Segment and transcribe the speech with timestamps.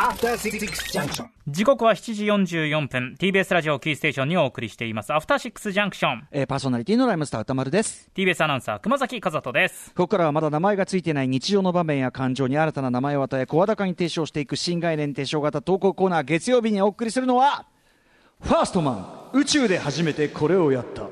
[0.00, 0.60] After Six
[0.92, 1.26] Junction.
[1.48, 8.08] 時刻は7時44分 TBS ラジオキーステーションにお送りしていますアフターシックスジャンクションえーパーソナリティのライムスター歌丸です。
[8.14, 17.66] TBS アナウンサー熊崎和人ですここからはまだ名前がついていない日常の場面や感情に新たな名前を与え、声高に提唱していく新概念提唱型投稿コーナー、月曜日にお送りするのは、
[18.40, 21.08] ファーストマン、宇宙で初めてこれをやった。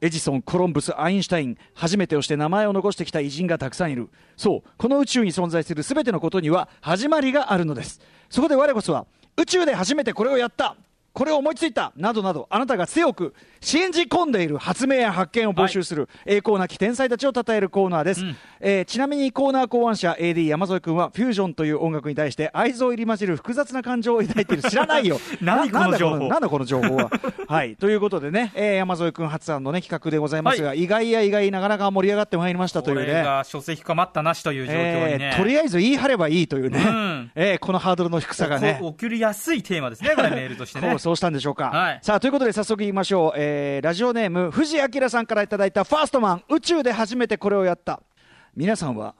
[0.00, 4.08] エジソン、コロンブス、アインシュタイン、初めてをして名前を残してきた偉人がたくさんいる。
[4.36, 8.00] そう、この宇宙に存在する全てのことには始まりがあるのです。
[8.30, 10.76] そこで我こそは、宇宙で初めてこれをやった。
[11.18, 18.22] これを思いついたなどなどあなたが強く信じ込んでいる発明や発見を募集する、栄光なき天才たちを称えるコーナーです、
[18.60, 27.10] えーちなみにコーナー考案者 AD 山添君はフュージョンという音楽に対して愛憎入り混じる複雑な感情を抱いている知らないよ何なこの情報なんだこの情報は
[27.48, 42.00] はいということでね、えー山添君発案のね企画でございますが、意外や意外なかなか盛り上がってまいりましたというねこれが書籍化待ったなしという状況にね、えーとりあえず言い張ればいいというね、んえーこのハードルの低さがねこ送りやすいテーマですねこれメールとしてねそうしたんでしょうか、はい。
[42.02, 46.44] さあということで早速言いましょう、えーラジオネーム藤明さんからいただいたファーストマン。
[46.50, 48.02] 宇宙で初めてこれをやった。
[48.54, 49.14] 皆さんは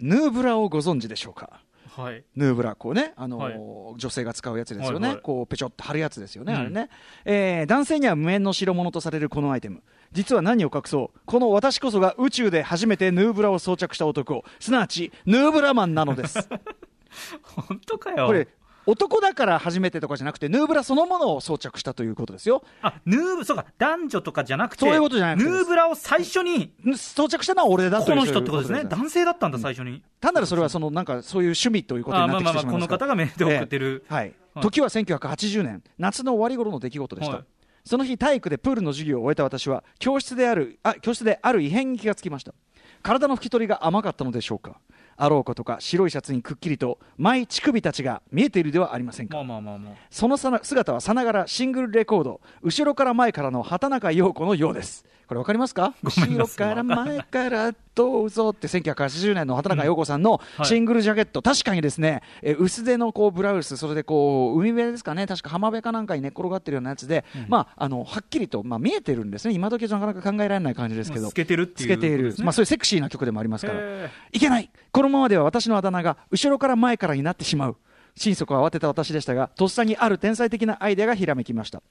[0.00, 1.60] ヌーブラをご存知でしょうか？
[1.90, 2.24] はい。
[2.36, 3.98] ヌーブラこうね、あのーはい。
[3.98, 5.22] 女性が使うやつですよね、はいはい。
[5.22, 6.58] こうペチョって貼るやつですよね、うん。
[6.60, 6.88] あれね、
[7.24, 9.82] えー男性には無縁の代物とされるこのアイテム。
[10.12, 11.18] 実は何を隠そう？
[11.26, 14.44] この私こそが宇宙で初めてヌーブラを装着した男。
[14.60, 16.48] すなわちヌーブラマンなのです。
[17.42, 18.26] 本当かよ。
[18.26, 18.46] これ
[18.88, 22.62] 男だから初めてとかじゃなくてヌーブラそのものを装着したということですよ。
[22.80, 28.84] あヌーブそうか男女とかじゃなくてそういうことじゃなくてヌーブラを最初に装着したのは俺だとこの人ってことですね。
[28.84, 34.04] 男性だったんだ最初に、単なるそれはそのなんかそういう趣味ということになってきてしまいまこの方がメールで送ってる。
[34.06, 34.14] ええ。
[34.14, 34.62] はいはい。
[34.62, 35.82] 時は1980年。
[35.98, 37.44] 夏の終わり頃の出来事でした、はい。
[37.84, 42.54] その日体育でプールの授業を終えた私は教室であるあ教室である異変に気がつきました。
[43.02, 44.80] 体の拭き取りが甘かったのでしょうか
[45.20, 49.36] あろうことか白いシャツにくっきりとマイ乳首たちが見えているではありませんか。
[49.36, 49.94] まあまあまあまあ。
[50.10, 55.94] その姿はさながらシングルレコード後ろから前からの畑中陽子のようですこれわかりますか？
[56.02, 60.66] 後ろから前からどうぞって1980年の畑中陽子さんのはい。
[60.66, 65.26] シングルジャケット、確かにですね、えー薄手のこうブラウスそれでこう海辺ですかね。
[65.26, 69.52] 確か浜辺かなんかに寝っ転がってるようなやつで、まああのはっきりとまあ見えてるんですね。
[69.54, 71.26] 今時じゃなかなか考えられない感じですけど。
[71.28, 73.78] 透けてるっていう透けているまあそういうセクシーな曲でもありますから。
[73.80, 74.70] へいけない！
[74.92, 77.76] このままでは私のあだ名が後ろから前からになってしまう。
[78.16, 81.82] 心底慌てた私でしたがとっさにある天才的なアイデアがひらめきました。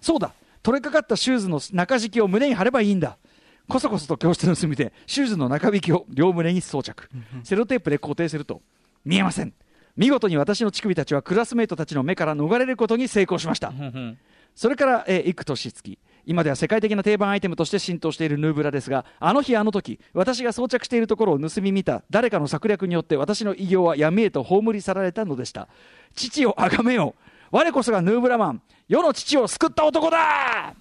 [0.00, 3.18] そうだ取れかかったシューズの中敷きを胸に貼ればいいんだ。
[3.68, 7.08] こそこそと教室の隅でシューズの中引きを両胸に装着。
[7.44, 8.62] セロテープで固定すると
[9.04, 9.52] 見えません。
[9.96, 13.72] 見事に私の乳首たちはクラスメートたちの目から逃れることに成功しました。
[14.54, 15.98] それから、えー幾年月。
[16.24, 25.68] 今では世界的な定番アイテムとして浸透しているヌーブラですがあの日あの時私が装着しているところを盗み見た誰かの策略によって私の偉業は闇へと葬り去られたのでした。
[26.14, 28.62] 父を崇めよう我こそがヌーブラマン。
[28.88, 30.74] 世の父を救った男だ。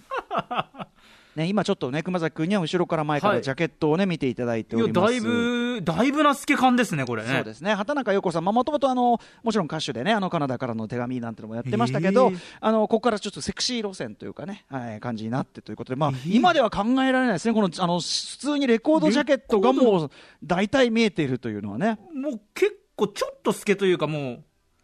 [1.35, 3.37] ね、今ちょっとね熊崎君には後ろから前かはい。
[3.37, 5.13] らジャケットをね見ていただいております。
[5.13, 7.29] いやだいぶだいぶな透け感ですねこれね。
[7.35, 7.73] そうですね。
[7.73, 8.45] 畑中陽子さん。
[8.45, 12.39] もともとあのもちろん歌手でねあのカナダからの手紙なんてのもやってましたけど、へー。
[12.61, 17.53] あのここからちょっとセクシー路線というかね、はい、感じになってということで、まあ、今では考えられないですね。
[17.53, 20.09] このあの普通にレコードジャケットがもう
[20.41, 21.99] 大体見えているというのはね。
[22.15, 24.43] もう結構ちょっと透けというかもう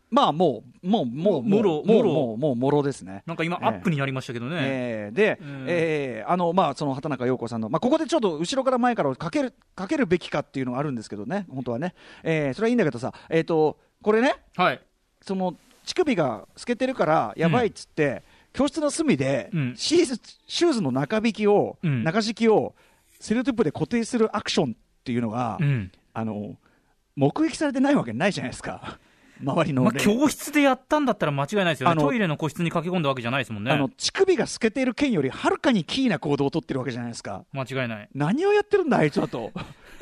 [0.09, 3.23] まあもうもうもうもろもろもうもうもろですね。
[3.25, 14.81] なんか今ええアップになりましたけどね、えーで、うんえーあのまあその畑中陽子さんのまあここでちょっと後ろから前からかけるかけるべきかっていうのがあるんですけどね本当はね、えーそれはいいんだけどさえっ、とこれねはい
[15.21, 22.75] その乳首が透けてるからやばいっつって、教室の隅で、うんシーズシューズの中引きを、うん中敷きを
[23.19, 26.55] セロテープで固定するアクションっていうのが、うんあの
[27.15, 28.99] 目撃されてないわけないじゃないですか
[29.41, 32.01] 周りの、まあ、ね教室でやったんだったら間違いないですよね。
[32.01, 33.71] トイレの個室に駆け込んだわけじゃないですもんね。
[33.71, 37.45] あの乳首が透けている件よりはるかにキーな行動をとってるわけじゃないですか。
[37.53, 38.09] 間違いない。
[38.13, 39.51] 何をやってるんだあいつはと。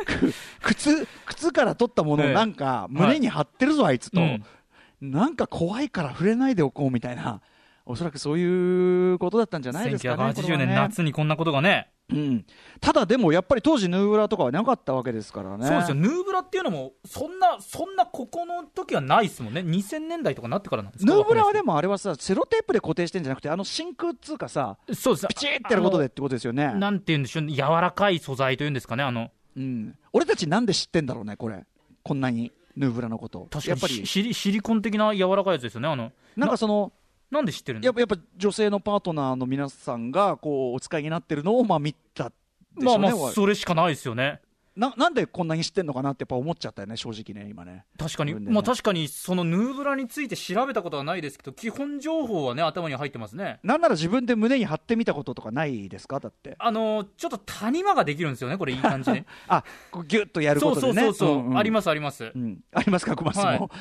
[0.05, 2.33] く 靴靴から取ったものをええ。
[2.33, 4.43] なんか胸に貼ってるぞあいつと、うん。
[5.01, 7.41] なんか怖いから触れないでおこうみたいな。
[7.87, 12.45] おそらくそういうことだったんじゃないですかねこれ1980年夏にこんなことがねうん、
[12.79, 15.65] ただでもやっぱり当時ヌーブラとかはなかったわけですからね。
[15.65, 15.95] そうですよ。
[15.95, 19.61] ヌーブラっていうのもそんなそんなここの時はないですもんね。
[19.61, 21.11] 2000年代とかなってからなんですか？
[21.11, 25.27] ヌーブラはでももあれはさセロテープで固定してんじゃなくてあの真空っつうかさそうです。
[25.29, 26.73] ピチッてやることでってことですよね。
[26.75, 29.31] なんて言うんでしょう柔らかい素材というんですかねあの。
[29.57, 31.65] うん、俺たちなんで知ってんだろうねこれ。
[32.03, 33.47] こんなにヌーブラのこと。
[33.49, 33.93] 確かにやっぱり。
[33.95, 36.11] シシリシリコン的な柔らかいやつですよねあの。
[36.35, 36.91] なんかその
[37.31, 42.31] なんで知ってるんだやっぱやっぱ女性のパートナーの皆さんがこうお使いになってるのをまあ見たで
[42.81, 44.41] しょうね、まあまあそれしかないですよね
[44.75, 47.85] ななんでこんなに知ってんのかなってやっぱ思っちゃったよね正直ね今ね。
[47.97, 48.51] 確かに、ね。
[48.51, 53.59] まあ確かにそのヌーブラについて調べたことはないですけど、基本情報はね、頭に入ってますね。
[53.63, 56.55] なんなら自分で胸に貼ってみたこととかないですかだって。
[56.59, 59.25] あのちょっと谷間ができるんですよね、これ、いい感じで。
[59.47, 61.07] あこうギュッとやるそうそうことでね。
[61.07, 61.57] そうそう、んん。
[61.57, 62.31] ありますあります。
[62.35, 62.37] う。
[62.37, 63.71] ん、ありますか小松さんも、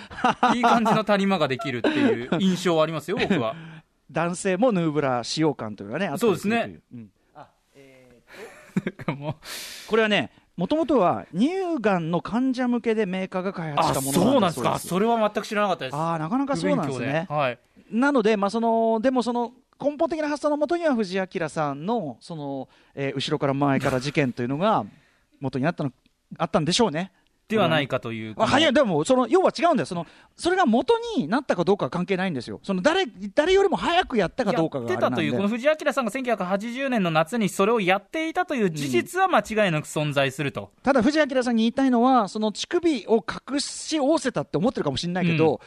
[0.54, 3.56] いい感じの谷間ができるっていう印象はありますよ、僕は。
[4.12, 7.10] 男性もヌーブラ使用感というかねあったりるといそうですね、うん。
[9.18, 9.34] もう。
[9.88, 15.94] これはねもともとは乳がんの患者向けでメーカーが開発しあたものそうなんですか、だそれは全く知らなかったです。
[15.96, 17.26] ああなかなかそうなんですね。
[17.28, 17.58] はい、
[17.90, 24.84] なので、まあ、そのでもその根本的な発想のもとには藤井明さんのその、えー後ろから前から事件というのが
[25.40, 25.92] 元にあったの
[26.38, 27.10] あったんでしょうね。
[27.48, 30.06] ではないかという、あ早いでもその要は違うんだよその
[30.36, 40.70] それが元になったかどうかは関係ないんですよその誰誰よりも早くやったかどうかがやってたという、この藤井明さんが1980年の夏にそれをやっていたという事実は間違いなく存在すると。
[40.82, 43.16] ただ藤井明さんに言いたいのはその乳首を
[43.50, 45.60] 隠し仰せたって思ってるかもしれないけど、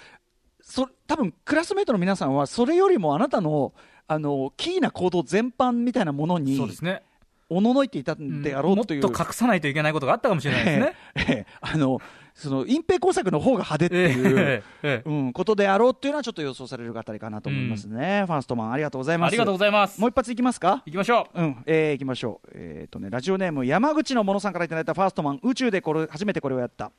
[0.62, 3.74] そ多分クラスメートの皆さんはそれよりもあなたの
[4.08, 7.04] あのキーな行動全般みたいなものにそうですね。
[7.50, 10.96] おののいていたんであろうという、もっと隠さないといけないことがあったかもしれないですね。
[11.16, 12.00] ええええあの
[12.38, 20.00] その隠蔽工作の方が派手っていう、ええええうん、ことであろうっていうのはちょっと予想されるあたりかなと思いますね、ファーストマンありがとうございますありがとうございます。
[20.00, 20.84] もう一発いきますか？
[20.86, 21.42] 行きましょう。
[21.42, 22.50] うん、えー、いきましょう。
[22.54, 26.92] えっ、とね、ラジオネーム山口のものさんからいただいたファーストマン、宇宙でこれ、初めてこれをやった。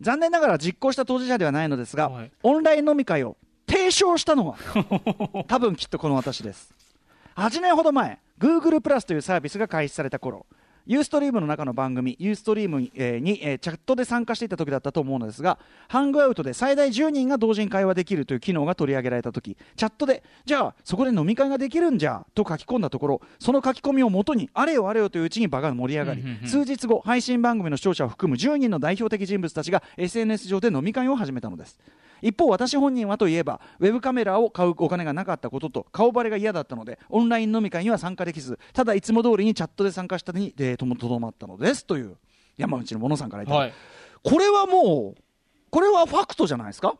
[0.00, 3.36] 残念ながら実行した当事者ではないのですが、はいオンライン飲み会を
[3.66, 4.56] 提唱したのは、
[5.48, 6.72] 多分きっとこの私です。
[7.34, 10.46] 8年ほど前、Google プラスというサービスが開始された頃、
[10.86, 15.58] ユーストリームの中の番組、ユーストリームえーに、えーチャットで参加していた時だったと思うのですが、
[15.88, 31.78] ハングアウトで最大10人が同時に会話できるという機能が取り上げられた時、チャットで、じゃあそこで飲み会ができるんじゃ、と書き込んだところ、その書き込みをもとに、あれよあれよといううちに場が盛り上がり、数日後、配信番組の視聴者を含む10人の代表的人物たちが SNS 上で飲み会を始めたのです。
[32.22, 42.16] 一方、私本人はといえば、ウェブカメラを買うお金がなかったことと、顔バレが嫌だったので、オンライン飲み会には参加できず、ただいつも通りにチャットで参加したに、えーともとどまったのですという、
[42.56, 43.72] 山内のものさんからいた、はい。
[44.22, 45.22] これはもう、
[45.70, 46.96] これはファクトじゃないですか、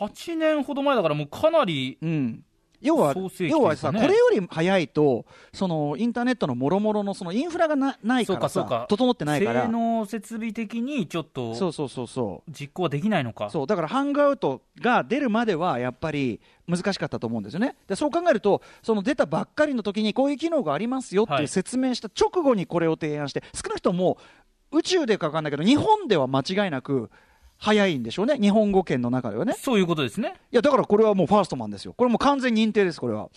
[0.00, 2.44] 8年ほど前だから、もうかなり、うん、
[2.80, 12.50] 要は創世紀要はさ、これより早いと、そのインターネットのもろもろのそのインフラがなないからそうか、整ってないから性、能設備的にちょっとそうそうそうそう。
[12.50, 13.50] 実行はできないのか。
[13.50, 17.76] そうだからハングアウトが出るまではやっぱり難しかったと思うんですよね。
[17.86, 24.18] でそう考えるとその出たばっかりの時にこういう機能がありますよって説明した直後にこれを提案して、少なくとも
[24.70, 27.10] 宇宙でかかんないけど日本では間違いなく
[27.58, 29.54] 早いんでしょうね日本語圏の中ではね。
[29.58, 30.34] そういうことですね。
[30.52, 31.92] いやだからこれはもうファーストマンですよ。
[31.92, 33.28] これもう完全認定ですこれは。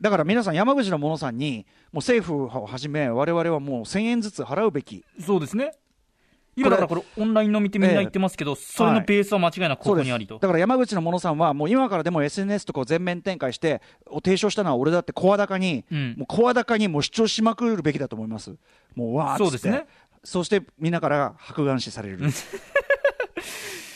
[0.00, 5.72] だから皆さん山口の者さんにもう政府をはじめ我々はもう1000円ずつ払うべきそうですね。
[6.56, 10.38] 今だからこれ、オンライン飲みってみんな言ってますけど、それのベースは間違いなくここにありと。
[10.38, 18.56] だから山口の者さんはもう今からでも SNS とかを全面展開してお提唱したのは俺だって声高に、うんもう声高にもう主張しまくるべきだと思います
[18.94, 19.86] もうわーっつってそうですね
[20.24, 22.18] そしてみんなから白眼視される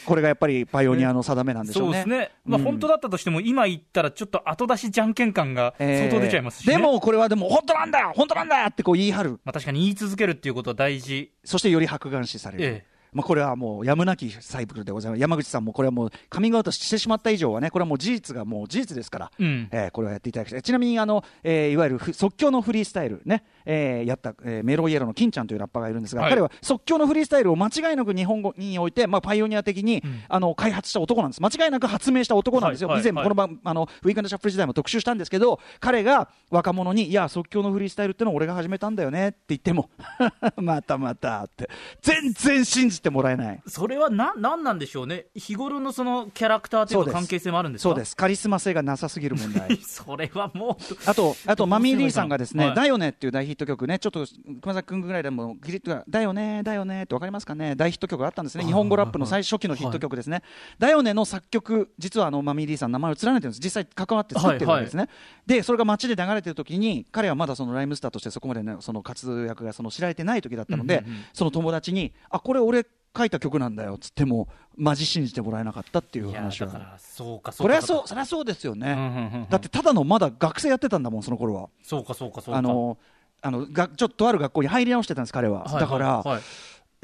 [0.05, 1.85] これがやっぱりパイオニアの定めなんでしょね。
[1.87, 2.31] そううですね。
[2.45, 2.65] まあ、うん。
[2.65, 6.75] 本当だったとしても、今言ったらちょっと後出しじゃんけん感が相当出ちゃいますし、ね。
[6.75, 9.31] えーでもこれはでも本当なんだよ本当なんだよってこう言い張る。
[9.45, 11.33] まあ、確かに言い続けるっていうことは大事。
[11.45, 12.95] そしてより白眼視される、ええ。
[13.13, 15.21] まあ、これはもうやむなきサイクルでございます。
[15.21, 19.69] 山口さんもこれはもうカミングアウトしてしまった以上はねこれはもう事実がもう事実ですから、うん。
[19.71, 20.63] えーこれはやっていただきたい。
[20.63, 26.31] ちなみにあの、えーいわゆるふ即興のフリースタイルね、えーやった、えーメロイエロの金ちゃんというラッパーがいるんですが、はい。
[26.31, 30.23] 彼は即興のフリースタイルを間違いなく日本語において、まあ、パイオニア的に、うん。
[30.29, 31.43] あの開発した男なんです。
[31.43, 32.97] 間違いなく発明した男なんですよ、はい。
[32.97, 33.03] はい。
[33.03, 39.91] 以前もこの番、あのウィークエンドシャッフル時代も特集したんですけど彼が若者にいや即興のフリースタイルってのは俺が始めたんだよねって言っても
[40.57, 41.69] またまたって
[42.03, 43.63] 全然信じてもらえない。
[43.67, 45.27] それはな、なんなんでしょうね。
[45.35, 47.89] 日頃のそのキャラクターといそうか関係性もあるんですか？
[47.91, 48.17] そうです。
[48.17, 49.77] カリスマ性がなさすぎる問題。
[49.83, 52.75] それはもう、あと、あと、マミー・リーさんがですね、はい。
[52.75, 54.27] だよねっていう大ヒット曲ね、ちょっと
[54.61, 60.43] 熊崎君ぐらいでも、ギリッとだよね、だよねってわかりますかね、大ヒット曲があったんですね、日本語ラップの最初期のヒット曲ですね、
[60.79, 65.09] だよねの作曲、実はあのマミー・リーさん、名前を連ねてるんです、実際関わって作ってるわけですね、
[65.47, 76.79] で、それが街で流れてる時に、彼はまだそのライムスターとしてそこまで、ね、その活躍がその知られてない時だったので、うんうんうんその友達に、あこれ、俺、書いた曲なんだよっつっても、マジ信じてもらえなかったっていう話をだか。
[76.79, 77.63] ら、そうか、そうか。
[77.65, 78.91] これはそう、そりゃそうですよね。
[78.93, 81.69] うんうんうんうんだってただのまだ学生やってたんだもん、その頃は。
[81.83, 82.59] そうか、そうか、そうか。
[82.59, 82.99] あの
[83.45, 85.65] あのがちょっととある学校に入り直してたんです、彼は。
[85.65, 86.43] はいだから、はいはい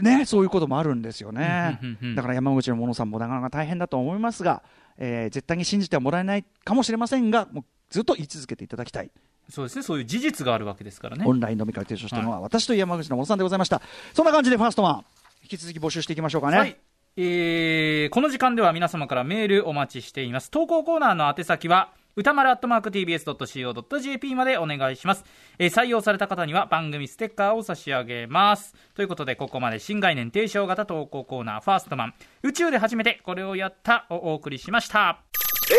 [0.02, 1.78] ね、そういうこともあるんですよね。
[2.16, 4.62] だから山口の者さんもなかなか大変だと思いますが、
[4.96, 9.10] えー絶対に信じてはもらえないかもしれませんが、もうずっと言い続けていただきたい。
[9.50, 11.24] そうですね、そういう事実があるわけですからね。
[11.26, 13.82] オンライン飲み会を提唱したのは、私と山口の小野さんでございました。
[14.14, 15.04] そんな感じでファーストマン、
[15.42, 16.58] 引き続き募集していきましょうかね。
[16.58, 16.76] はい。
[17.16, 20.50] えーこの時間では皆様からメールお待ちしています。
[20.50, 25.24] 投稿コーナーの宛先は、歌丸アットマーク TBS.CO.JP までお願いします、
[25.58, 28.74] えー採用された方には番組ステッカーを差し上げます。
[28.94, 35.22] ということで、ここまで新概念提唱型投稿コーナー、ファーストマン、宇宙で初めてこれをやったをお送りしました。
[35.70, 35.74] え